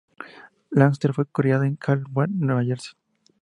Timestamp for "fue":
1.13-1.27